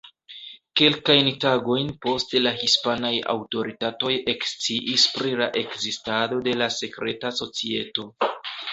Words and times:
Kelkajn 0.79 1.29
tagojn 1.43 1.91
poste 2.05 2.41
la 2.41 2.55
hispanaj 2.63 3.13
aŭtoritatoj 3.35 4.15
eksciis 4.35 5.07
pri 5.19 5.37
la 5.45 5.53
ekzistado 5.65 6.45
de 6.51 6.59
la 6.65 6.75
sekreta 6.83 7.37
societo. 7.45 8.13